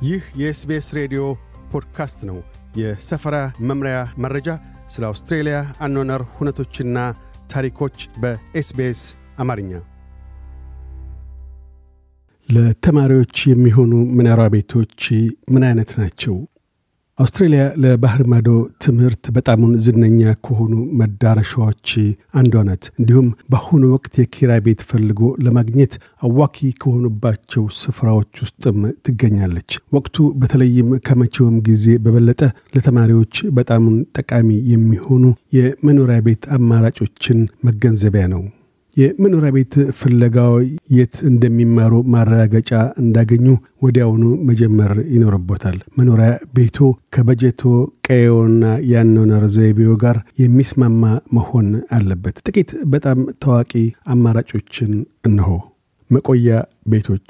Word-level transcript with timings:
ይህ 0.00 0.22
የኤስቤስ 0.36 0.86
ሬዲዮ 0.96 1.22
ፖድካስት 1.72 2.20
ነው። 2.28 2.38
የሰፈራ 2.76 3.36
መምሪያ 3.60 3.96
መረጃ፣ 4.18 4.48
ስለ 4.88 5.02
አውስትሬልያ 5.06 5.56
አኗኗር 5.80 6.22
ሁነቶችና 6.36 6.98
ታሪኮች 7.50 7.96
በኤስቤስ 8.22 9.00
አማርኛ። 9.38 9.72
ለተማሪዎች 12.48 13.36
የሚሆኑ 13.46 13.92
መኖሪያ 14.18 14.46
ቤቶች 14.48 15.02
ምን 15.52 15.62
አይነት 15.62 15.90
ናቸው? 16.00 16.34
አውስትሬልያ 17.20 17.62
ለባህር 17.82 18.22
ማዶ 18.32 18.48
ትምህርት 18.82 19.24
በጣሙን 19.36 19.72
ዝነኛ 19.84 20.20
ከሆኑ 20.44 20.74
መዳረሻዎች 21.00 21.88
አንዷ 22.34 22.62
ናት። 22.68 22.84
እንዲሁም 22.92 23.28
በአሁኑ 23.50 23.82
ወቅት 23.94 24.14
የኪራይ 24.20 24.60
ቤት 24.66 24.82
ፈልጎ 24.90 25.30
ለማግኘት 25.46 25.94
አዋኪ 26.22 26.70
ከሆኑባቸው 26.82 27.64
ስፍራዎች 27.80 28.32
ውስጥም 28.44 28.78
ትገኛለች። 29.06 29.68
ወቅቱ 29.96 30.28
በተለይም 30.40 30.88
ከመቼውም 31.06 31.58
ጊዜ 31.68 31.96
በበለጠ 32.04 32.40
ለተማሪዎች 32.76 33.34
በጣሙን 33.58 33.98
ጠቃሚ 34.18 34.48
የሚሆኑ 34.72 35.24
የመኖሪያ 35.52 36.18
ቤት 36.28 36.44
አማራጮችን 36.56 37.38
መገንዘቢያ 37.68 38.24
ነው። 38.34 38.42
የመኖሪያ 38.96 39.50
ቤት 39.56 39.74
ፍለጋው 39.98 40.54
የት 40.96 41.14
እንደሚማሩ 41.28 41.92
ማረጋገጫ 42.14 42.70
እንዳገኙ 43.02 43.46
ወዲያውኑ 43.82 44.24
መጀመር 44.48 44.92
ይኖርቦታል። 45.14 45.76
መኖሪያ 45.98 46.28
ቤቶ 46.56 46.78
ከበጀቶ 47.14 47.62
ቀየውና 48.08 48.62
የአኗኗር 48.90 49.44
ዘይቤው 49.54 49.94
ጋር 50.02 50.16
የሚስማማ 50.42 51.02
መሆን 51.36 51.68
አለበት። 51.90 52.38
ጥቂት 52.46 52.72
በጣም 52.94 53.20
ታዋቂ 53.44 53.72
አማራጮችን 54.14 54.92
እንሆ። 55.28 55.48
መቆያ 56.10 56.50
ቤቶች 56.92 57.28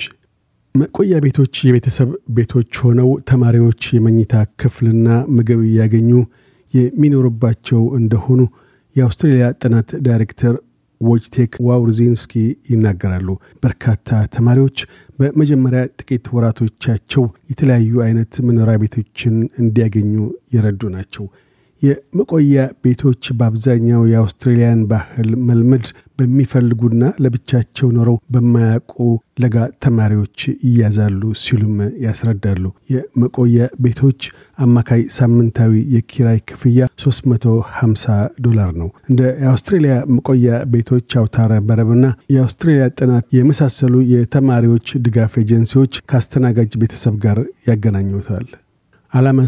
መቆያ 0.74 1.14
ቤቶች 1.22 1.54
የቤተሰብ 1.66 2.08
ቤቶች 2.36 2.72
ሆነው 2.82 3.08
ተማሪዎች 3.30 3.82
የመኝታ 3.96 4.34
ክፍልና 4.60 5.06
ምግብ 5.36 5.60
እያገኙ 5.68 6.10
የሚኖሩባቸው 6.74 7.80
እንደሆኑ 7.98 8.40
የአውስትሬልያ 8.96 9.46
ጥናት 9.62 9.88
ዳይሬክተር 10.06 10.54
ዎጅቴክ 11.00 11.52
ዋውርዚንስኪ 11.66 12.32
ይናገራሉ። 12.70 13.28
በርካታ 13.62 14.08
ተማሪዎች 14.34 14.78
በመጀመሪያ 15.20 15.82
ጥቂት 15.94 16.26
ወራቶቻቸው 16.34 17.24
የተለያዩ 17.50 17.92
አይነት 18.06 18.32
መኖሪያ 18.48 18.76
ቤቶችን 18.82 19.34
እንዲያገኙ 19.62 20.12
የረዱ 20.54 20.82
ናቸው። 20.96 21.24
የመቆያ 21.82 22.54
ቤቶች 22.84 23.22
በአብዛኛው 23.38 24.02
የአውስትሬልያን 24.10 24.80
ባህል 24.90 25.28
መልመድ 25.48 25.86
በሚፈልጉና 26.18 27.04
ለብቻቸው 27.24 27.88
ኖረው 27.96 28.16
በማያውቁ 28.34 28.96
ለጋ 29.42 29.56
ተማሪዎች 29.84 30.38
ይያዛሉ 30.66 31.22
ሲሉም 31.42 31.76
ያስረዳሉ። 32.04 32.64
የመቆያ 32.94 33.68
ቤቶች 33.84 34.20
አማካይ 34.58 35.02
ሳምንታዊ 35.16 35.74
የኪራይ 35.94 36.38
ክፍያ 36.50 36.88
350 37.04 38.16
ዶላር 38.40 38.72
ነው። 38.80 38.90
እንደ 39.10 39.22
የአውስትሬልያ 39.42 39.94
መቆያ 40.16 40.58
ቤቶች 40.74 41.16
አውታረ 41.20 41.60
መረብና 41.70 42.04
የአውስትሬልያ 42.34 42.86
ጥናት 42.98 43.26
የመሳሰሉ 43.38 43.94
የተማሪዎች 44.14 44.88
ድጋፍ 45.06 45.34
ኤጀንሲዎች 45.42 46.02
ከአስተናጋጅ 46.10 46.74
ቤተሰብ 46.82 47.16
ጋር 47.24 47.40
ያገናኙታል። 47.68 48.48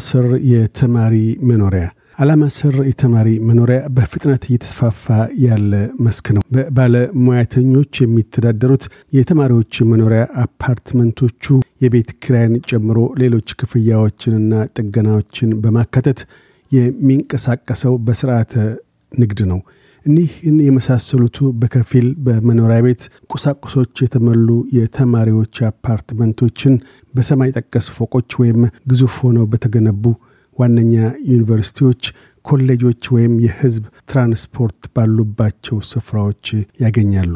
ስር 0.05 0.25
የተማሪ 0.53 1.15
መኖሪያ 1.49 1.85
ዓላማ 2.19 2.45
ስር 2.55 2.75
የተማሪ 2.89 3.29
መኖሪያ 3.49 3.79
በፍጥነት 3.97 4.43
እየተስፋፋ 4.49 5.05
ያለ 5.45 5.73
መስክ 6.05 6.27
ነው። 6.37 6.43
በባለሙያተኞች 6.55 8.01
የሚተዳደሩት 8.03 8.85
የተማሪዎች 9.17 9.77
መኖሪያ 9.93 10.23
አፓርትመንቶቹ 10.43 11.45
የቤት 11.85 12.11
ኪራይን 12.25 12.55
ጨምሮ 12.71 12.99
ሌሎች 13.23 13.49
ክፍያዎችንና 13.61 14.53
ጥገናዎችን 14.77 15.53
በማካተት 15.63 16.21
የሚንቀሳቀሰው 16.73 17.95
በስርዓተ 18.07 18.53
ንግድ 19.13 19.41
ነው። 19.51 19.61
እኒህን 20.07 20.57
የመሳሰሉቱ 20.67 21.39
በከፊል 21.61 22.07
በመኖሪያ 22.25 22.79
ቤት 22.87 23.03
ቁሳቁሶች 23.33 24.03
የተሞሉ 24.05 24.49
የተማሪዎች 24.79 25.57
አፓርትመንቶችን 25.69 26.75
በሰማይ 27.15 27.53
ጠቀስ 27.59 27.89
ፎቆች 27.97 28.31
ወይም 28.41 28.61
ግዙፍ 28.91 29.17
ሆነው 29.25 29.47
በተገነቡ 29.53 30.05
ዋነኛ 30.59 30.95
ዩኒቨርሲቲዎች፣ 31.31 32.03
ኮሌጆች 32.45 33.03
ወይም 33.15 33.35
የህዝብ 33.45 33.83
ትራንስፖርት 34.11 34.81
ባሉባቸው 34.95 35.77
ስፍራዎች 35.91 36.47
ያገኛሉ። 36.83 37.35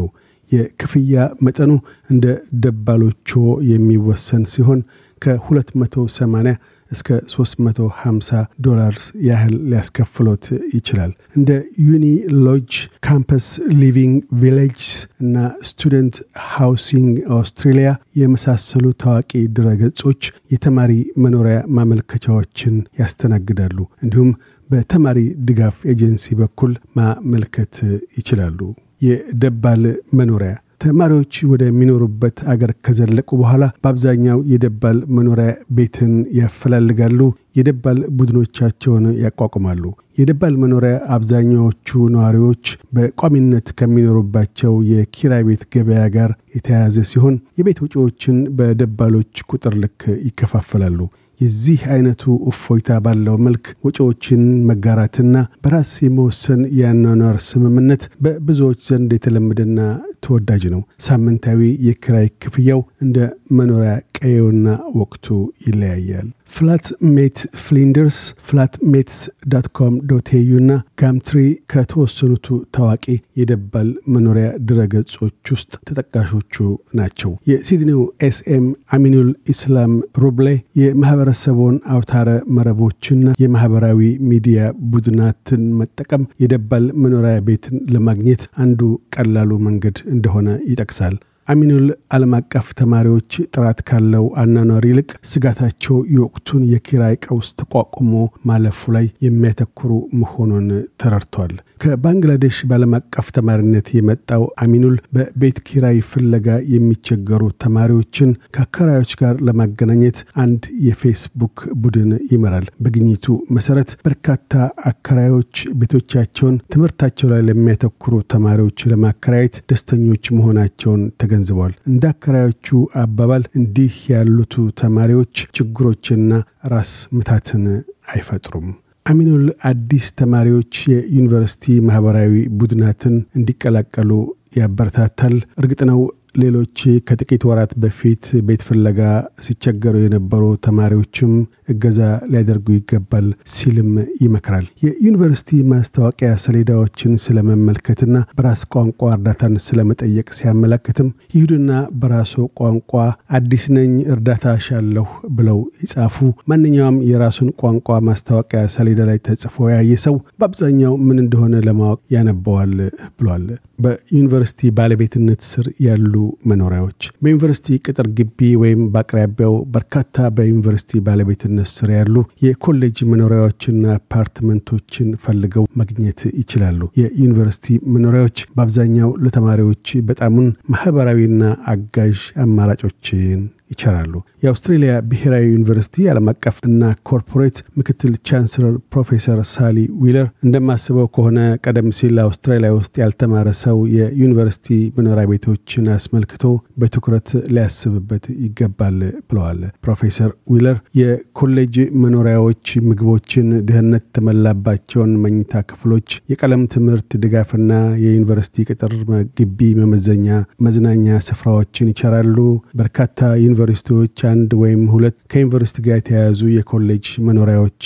የክፍያ 0.53 1.15
መጠኑ 1.41 1.73
እንደ 2.11 2.25
ደባሎቾ 2.65 3.31
የሚወሰን 3.71 4.45
ሲሆን 4.53 4.81
ከ280 5.23 6.55
እስከ 6.91 7.09
350 7.31 8.41
ዶላር 8.67 8.95
ያህል 9.27 9.55
ሊያስከፍሎት 9.71 10.45
ይችላል። 10.77 11.13
እንደ 11.37 11.51
ዩኒ 11.87 12.07
ሎጅ፣ 12.47 12.73
ካምፐስ 13.07 13.47
ሊቪንግ 13.81 14.15
ቪሌጅስ 14.43 14.91
እና 15.21 15.37
ስቱደንት 15.69 16.17
ሃውሲንግ 16.51 17.13
አውስትሬሊያ 17.37 17.91
የመሳሰሉ 18.21 18.87
ታዋቂ 19.03 19.31
ድረገጾች 19.59 20.23
የተማሪ 20.55 20.93
መኖሪያ 21.25 21.59
ማመልከቻዎችን 21.79 22.75
ያስተናግዳሉ። 23.01 23.77
እንዲሁም 24.03 24.31
በተማሪ 24.71 25.19
ድጋፍ 25.49 25.77
ኤጀንሲ 25.93 26.35
በኩል 26.39 26.73
ማመልከት 26.99 27.75
ይችላሉ። 28.19 28.61
የደባል 29.03 29.83
መኖሪያ 30.19 30.53
ተማሪዎች 30.81 31.35
ወደሚኖሩበት 31.51 32.39
አገር 32.53 32.71
ከዘለቁ 32.85 33.29
በኋላ 33.41 33.65
በአብዛኛው 33.83 34.39
የደባል 34.53 34.99
መኖሪያ 35.17 35.49
ቤትን 35.73 36.13
ያፈላልጋሉ። 36.39 37.21
የደባል 37.57 38.01
ቡድኖቻቸውን 38.19 39.07
ያቋቁማሉ። 39.23 39.85
የደባል 40.17 40.55
መኖሪያ 40.61 40.95
አብዛኛዎቹ 41.17 41.89
ነዋሪዎች 42.15 42.65
በቋሚነት 42.97 43.69
ከሚኖሩባቸው 43.79 44.73
የኪራይ 44.91 45.45
ቤት 45.49 45.63
ገበያ 45.75 46.05
ጋር 46.17 46.33
የተያያዘ 46.57 47.05
ሲሆን 47.11 47.37
የቤት 47.59 47.81
ወጪዎችን 47.85 48.39
በደባሎች 48.59 49.45
ቁጥር 49.51 49.77
ልክ 49.83 50.01
ይከፋፈላሉ። 50.29 51.01
የዚህ 51.41 51.81
አይነቱ 51.95 52.23
እፎይታ 52.51 52.99
ባለው 53.05 53.35
መልክ 53.47 53.65
ወጪዎችን 53.87 54.43
መጋራትና 54.71 55.35
በራስ 55.65 55.93
የመወሰን 56.05 56.63
የአኗኗር 56.79 57.37
ስምምነት 57.49 58.05
በብዙዎች 58.25 58.81
ዘንድ 58.89 59.11
የተለመደና 59.17 59.81
ተወዳጅ 60.27 60.65
ነው። 60.75 60.83
ሳምንታዊ 61.07 61.61
የክራይ 61.89 62.29
ክፍያው 62.43 62.81
እንደ 63.05 63.19
መኖሪያ 63.59 63.93
ቀየውና 64.19 64.67
ወቅቱ 65.01 65.27
ይለያያል። 65.67 66.29
Flatmate 66.51 67.39
Finders፣ 67.63 68.19
Flatmates 68.47 69.19
dot 69.53 69.67
com 69.77 69.95
dot 70.11 70.29
au 70.35 70.53
እና 70.61 70.73
Gumtree 71.01 71.39
ከተወሰኑቱ 71.73 72.47
ታዋቂ 72.77 73.05
የደባል 73.41 73.89
መኖሪያ 74.15 74.47
ድረገጾች 74.69 75.17
ውስጥ 75.53 75.73
ተጠቃሾቹ 75.89 76.55
ናቸው። 76.99 77.33
የሲድኒው 77.51 78.01
ኤስኤም 78.29 78.67
አሚኑል 78.93 79.31
ኢስላም 79.55 79.93
ሩብሌ 80.23 80.49
የማህበረሰቡን 80.83 81.77
አውታረ 81.95 82.29
መረቦችና 82.57 83.37
የማህበራዊ 83.43 84.01
ሚዲያ 84.31 84.61
ቡድናትን 84.93 85.63
መጠቀም 85.81 86.25
የደባል 86.45 86.87
መኖሪያ 87.05 87.37
ቤትን 87.49 87.79
ለማግኘት 87.95 88.45
አንዱ 88.59 88.81
ቀላሉ 89.17 89.53
መንገድ 89.67 89.99
እንደሆነ 90.09 90.49
ይጠቅሳል። 90.71 91.17
አሚኑል 91.49 91.85
ዓለም 92.17 92.33
አቀፍ 92.37 92.67
ተማሪዎች 92.79 93.33
ጥራት 93.55 93.81
ካለው 93.89 94.25
አናኗር 94.43 94.85
ይልቅ 94.89 95.11
ስጋታቸው 95.31 95.97
የወቅቱን 96.15 96.63
የኪራይ 96.71 97.15
ቀውስ 97.27 97.49
ተቋቁሞ 97.61 98.13
ማለፉ 98.49 98.93
ላይ 98.97 99.07
የሚያተኩሩ 99.27 99.91
መሆኑን 100.21 100.67
ተረድቷል። 101.03 101.53
ከባንግላዴሽ 101.83 102.59
በዓለም 102.69 102.93
አቀፍ 102.99 103.27
ተማሪነት 103.37 103.87
የመጣው 103.97 104.43
አሚኑል 104.63 104.97
በቤት 105.17 105.59
ኪራይ 105.69 105.99
ፍለጋ 106.11 106.47
የሚቸገሩ 106.75 107.43
ተማሪዎችን 107.65 108.31
ከአከራዮች 108.55 109.13
ጋር 109.21 109.35
ለማገናኘት 109.49 110.19
አንድ 110.45 110.63
የፌስቡክ 110.87 111.55
ቡድን 111.83 112.11
ይመራል። 112.33 112.67
በግኝቱ 112.85 113.25
መሰረት 113.57 113.91
በርካታ 114.07 114.53
አከራዮች 114.91 115.55
ቤቶቻቸውን 115.81 116.61
ትምህርታቸው 116.73 117.31
ላይ 117.33 117.43
ለሚያተኩሩ 117.49 118.15
ተማሪዎች 118.35 118.79
ለማከራየት 118.93 119.57
ደስተኞች 119.71 120.25
መሆናቸውን 120.37 121.03
ተገንዝበዋል። 121.37 121.73
እንደ 121.91 122.05
አከራዮቹ 122.13 122.67
አባባል 123.01 123.43
እንዲህ 123.59 123.95
ያሉቱ 124.13 124.53
ተማሪዎች 124.81 125.35
ችግሮችና 125.57 126.31
ራስ 126.73 126.93
ምታትን 127.17 127.65
አይፈጥሩም። 128.13 128.69
አሚኑል 129.07 129.45
አዲስ 129.71 130.07
ተማሪዎች 130.21 130.73
የዩኒቨርሲቲ 130.93 131.75
ማህበራዊ 131.89 132.33
ቡድናትን 132.61 133.17
እንዲቀላቀሉ 133.39 134.11
ያበረታታል። 134.59 135.35
እርግጥ 135.61 135.81
ነው 135.91 136.01
ሌሎች 136.37 136.79
ከጥቂት 137.09 137.43
ወራት 137.49 137.73
በፊት 137.83 138.25
ቤት 138.47 138.63
ፍለጋ 138.67 139.01
ሲቸገሩ 139.47 139.95
የነበሩ 140.03 140.43
ተማሪዎችም 140.67 141.33
እገዛ 141.73 142.01
ሊያደርጉ 142.31 142.67
ይገባል 142.77 143.27
ሲልም 143.55 143.91
ይመክራል። 144.23 144.67
የዩኒቨርሲቲ 144.85 145.61
ማስታወቂያ 145.73 146.31
ሰሌዳዎችን 146.45 147.13
ስለመመልከትና 147.25 148.05
በራስ 148.39 148.63
ቋንቋ 148.75 149.11
እርዳታን 149.17 149.55
ስለመጠየቅ 149.67 150.29
ሲያመለክትም 150.39 151.09
ይሁድና 151.37 151.71
በራሱ 152.01 152.33
ቋንቋ 152.61 152.93
አዲስ 153.39 153.65
ነኝ 153.77 153.93
እርዳታ 154.15 154.35
ሻለሁ 154.67 155.07
ብለው 155.37 155.59
ይጻፉ። 155.83 156.17
ማንኛውም 156.51 156.99
የራሱን 157.11 157.51
ቋንቋ 157.61 157.99
ማስታወቂያ 158.09 158.45
ሰሌዳ 158.77 159.01
ላይ 159.09 159.21
ተጽፎ 159.27 159.69
ያየ 159.73 159.93
ሰው 160.07 160.17
በአብዛኛው 160.39 160.95
ምን 161.07 161.19
እንደሆነ 161.25 161.55
ለማወቅ 161.67 162.01
ያነበዋል 162.17 162.75
ብሏል። 163.19 163.47
በዩኒቨርሲቲ 163.79 164.71
ባለቤትነት 164.77 165.41
ስር 165.49 165.67
ያሉ 165.87 166.15
መኖሪያዎች 166.51 167.01
በዩኒቨርሲቲ 167.23 167.79
ቅጥር 167.87 168.07
ግቢ 168.19 168.49
ወይም 168.63 168.83
በአቅራቢያው 168.93 169.55
በርካታ 169.75 170.05
በዩኒቨርሲቲ 170.37 171.01
ባለቤትነት 171.07 171.71
ስር 171.73 171.91
ያሉ 171.97 172.15
የኮሌጅ 172.47 172.99
መኖሪያዎችና 173.13 173.85
አፓርትመንቶችን 173.99 175.11
ፈልገው 175.25 175.67
ማግኘት 175.81 176.23
ይችላሉ። 176.41 176.81
የዩኒቨርሲቲ 177.03 177.67
መኖሪያዎች 177.97 178.39
በአብዛኛው 178.57 179.11
ለተማሪዎች 179.25 179.75
በጣሙን 180.09 180.49
ማህበራዊና 180.73 181.43
አጋዥ 181.73 182.17
አማራጮችን 182.45 183.41
ይቸራሉ። 183.71 184.13
የአውስትሬሊያ 184.43 184.93
ብሔራዊ 185.11 185.45
ዩኒቨርሲቲ 185.53 186.07
ዓለም 186.11 186.29
አቀፍ 186.33 186.57
እና 186.69 186.83
ኮርፖሬት 187.09 187.57
ምክትል 187.79 188.13
ቻንስለር 188.29 188.75
ፕሮፌሰር 188.93 189.39
ሳሊ 189.53 189.77
ዊለር 190.03 190.29
እንደማስበው 190.47 191.09
ከሆነ 191.17 191.39
ቀደም 191.65 191.89
ሲል 191.99 192.17
አውስትራሊያ 192.25 192.71
ውስጥ 192.77 192.95
ያልተማረ 193.03 193.49
ሰው 193.63 193.79
የዩኒቨርሲቲ 193.97 194.69
መኖሪያ 194.99 195.25
ቤቶችን 195.33 195.87
አስመልክቶ 195.97 196.45
በትኩረት 196.81 197.29
ሊያስብበት 197.55 198.25
ይገባል 198.45 198.99
ብለዋል። 199.29 199.61
ፕሮፌሰር 199.85 200.31
ዊለር 200.53 200.79
የኮሌጅ 201.01 201.75
መኖሪያዎች 202.03 202.53
ምግቦችን፣ 202.89 203.49
ደህንነት 203.69 204.05
የተሞላባቸውን 204.09 205.11
መኝታ 205.23 205.63
ክፍሎች፣ 205.69 206.09
የቀለም 206.31 206.63
ትምህርት 206.73 207.11
ድጋፍና 207.23 207.73
የዩኒቨርሲቲ 208.03 208.65
ቅጥር 208.69 208.93
ግቢ 209.39 209.59
መመዘኛ 209.79 210.29
መዝናኛ 210.67 210.95
ስፍራዎችን 211.27 211.91
ይቸራሉ። 211.93 212.37
በርካታ 212.81 213.21
ዩኒቨርሲቲዎች 213.57 214.17
አንድ 214.31 214.51
ወይም 214.61 214.81
ሁለት 214.93 215.17
ከዩኒቨርሲቲ 215.33 215.79
ጋር 215.85 215.97
የተያያዙ 215.99 216.41
የኮሌጅ 216.55 217.07
መኖሪያዎች 217.27 217.85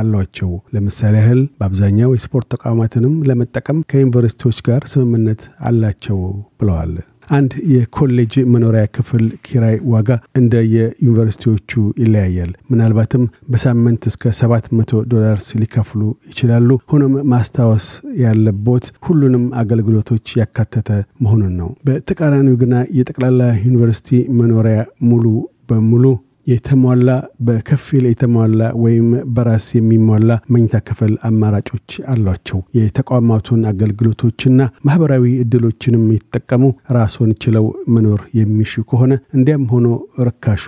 አሏቸው። 0.00 0.50
ለምሳሌ 0.74 1.14
ያህል 1.20 1.40
በአብዛኛው 1.58 2.14
የስፖርት 2.14 2.46
ተቋማትንም 2.54 3.14
ለመጠቀም 3.28 3.80
ከዩኒቨርሲቲዎች 3.90 4.58
ጋር 4.68 4.84
ስምምነት 4.92 5.42
አላቸው 5.68 6.18
ብለዋል። 6.60 6.94
አንድ 7.30 7.52
የኮሌጅ 7.72 8.34
መኖሪያ 8.52 8.84
ክፍል 8.94 9.24
ኪራይ 9.46 9.76
ዋጋ 9.92 10.08
እንደ 10.40 10.54
የዩኒቨርሲቲዎቹ 10.74 11.70
ይለያያል። 12.02 12.52
ምናልባትም 12.70 13.24
በሳምንት 13.52 14.02
እስከ 14.10 14.32
700 14.38 15.02
ዶላርስ 15.12 15.48
ሊከፍሉ 15.60 16.00
ይችላሉ። 16.30 16.78
ሆኖም 16.92 17.14
ማስታወስ 17.32 17.86
ያለቦት 18.22 18.86
ሁሉንም 19.06 19.44
አገልግሎቶች 19.62 20.34
ያካተተ 20.40 20.88
መሆኑን 21.24 21.54
ነው። 21.60 21.70
በተቃራኒው 21.86 22.58
ግና 22.62 22.74
የጠቅላላ 22.98 23.38
ዩኒቨርሲቲ 23.64 24.10
መኖሪያ 24.40 24.78
ሙሉ 25.04 25.24
በሙሉ 25.70 26.04
የተሟላ 26.46 27.10
በከፊል 27.46 28.04
የተሟላ 28.08 28.70
ወይም 28.84 29.08
በራስ 29.34 29.66
የሚሟላ 29.76 30.38
መኝታ 30.54 30.76
ክፍል 30.88 31.12
አማራጮች 31.28 31.98
አሏቸው። 32.12 32.60
የተቋማቱን 32.78 33.62
አገልግሎቶችና 33.72 34.58
ማህበራዊ 34.88 35.26
እድሎችንም 35.44 36.06
የተጠቀሙ 36.14 36.64
ራስዎን 36.92 37.32
ችለው 37.44 37.66
መኖር 37.96 38.22
የሚሹ 38.40 38.82
ከሆነ 38.90 39.12
እንዲያም 39.36 39.68
ሆኖ 39.72 39.86
ርካሹ 40.28 40.66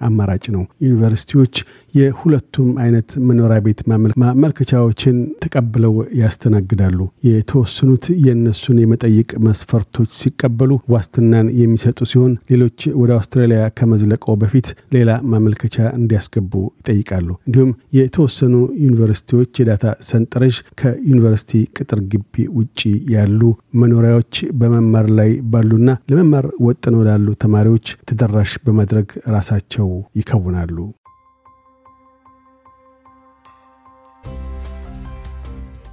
አማራጭ 0.00 0.44
ነው። 0.54 0.64
ዩኒቨርሲቲዎች 0.84 1.54
የሁለቱም 1.98 2.70
አይነት 2.82 3.08
መኖሪያ 3.28 3.58
ቤት 3.64 3.80
ማመልከቻዎችን 4.22 5.16
ተቀብለው 5.42 5.94
ያስተናግዳሉ። 6.20 6.98
የተወሰኑት 7.28 8.04
የእነሱን 8.24 8.80
የመጠይቅ 8.82 9.30
መስፈርቶች 9.46 10.10
ሲቀበሉ 10.20 10.72
ዋስትናን 10.94 11.48
የሚሰጡ 11.60 11.98
ሲሆን፣ 12.10 12.32
ሌሎች 12.52 12.78
ወደ 13.00 13.10
አውስትራሊያ 13.18 13.62
ከመዝለቀው 13.78 14.36
በፊት 14.42 14.66
ሌላ 14.96 15.10
ማመልከቻ 15.32 15.76
እንዲያስገቡ 15.98 16.52
ይጠይቃሉ። 16.80 17.28
እንዲሁም 17.48 17.70
የተወሰኑ 17.98 18.54
ዩኒቨርሲቲዎች 18.84 19.52
የ 19.60 19.68
data 19.68 19.84
ሰንጠረዥ 20.08 20.56
ከዩኒቨርሲቲ 20.80 21.52
ቅጥር 21.78 22.00
ግቢ 22.12 22.24
ውጭ 22.58 22.80
ያሉ 23.14 23.40
መኖሪያዎች 23.80 24.32
በመማር 24.60 25.06
ላይ 25.18 25.30
ባሉና 25.52 25.76
ለመማር 26.10 26.46
ወጥነው 26.66 27.02
ላሉ 27.08 27.28
ተማሪዎች 27.42 27.86
ተደራሽ 28.08 28.52
በማድረግ 28.64 29.08
ራሳቸው 29.30 29.88
ይከውናሉ። 30.18 30.76